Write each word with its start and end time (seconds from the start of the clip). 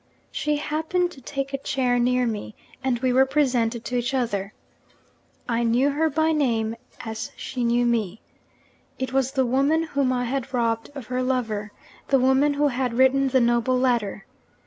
She 0.31 0.55
happened 0.55 1.11
to 1.11 1.21
take 1.21 1.53
a 1.53 1.59
chair 1.59 1.99
near 1.99 2.25
me; 2.25 2.55
and 2.83 2.97
we 2.97 3.13
were 3.13 3.27
presented 3.27 3.85
to 3.85 3.95
each 3.97 4.15
other. 4.15 4.51
I 5.47 5.61
knew 5.61 5.91
her 5.91 6.09
by 6.09 6.31
name, 6.31 6.75
as 7.01 7.29
she 7.35 7.63
knew 7.63 7.85
me. 7.85 8.19
It 8.97 9.13
was 9.13 9.33
the 9.33 9.45
woman 9.45 9.83
whom 9.83 10.11
I 10.11 10.23
had 10.25 10.51
robbed 10.55 10.89
of 10.95 11.05
her 11.05 11.21
lover, 11.21 11.71
the 12.07 12.17
woman 12.17 12.55
who 12.55 12.69
had 12.69 12.95
written 12.97 13.27
the 13.27 13.41
noble 13.41 13.77
letter. 13.77 14.25